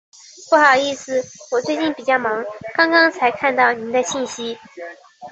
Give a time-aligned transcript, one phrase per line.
[0.49, 4.57] 不好意思，我最近比较忙，刚刚才看到您的信息。